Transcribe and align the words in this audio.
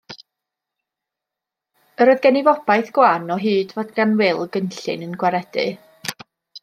Yr 2.05 2.11
oedd 2.13 2.23
gennyf 2.23 2.49
obaith 2.53 2.89
gwan 2.95 3.29
o 3.37 3.37
hyd 3.45 3.75
fod 3.77 3.93
gan 4.01 4.17
Wil 4.23 4.43
gynllun 4.57 5.05
i'n 5.09 5.17
gwaredu. 5.25 5.67